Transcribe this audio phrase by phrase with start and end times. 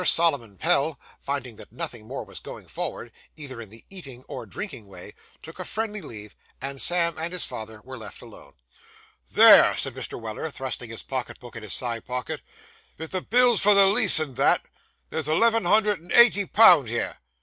[0.03, 4.87] Solomon Pell, finding that nothing more was going forward, either in the eating or drinking
[4.87, 8.53] way, took a friendly leave, and Sam and his father were left alone.
[9.31, 10.19] 'There!' said Mr.
[10.19, 12.41] Weller, thrusting his pocket book in his side pocket.
[12.97, 14.65] 'Vith the bills for the lease, and that,
[15.11, 17.17] there's eleven hundred and eighty pound here.